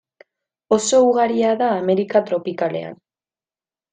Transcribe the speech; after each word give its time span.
Oso 0.77 1.01
ugaria 1.09 1.51
da 1.61 1.69
Amerika 1.83 2.23
tropikalean. 2.29 2.95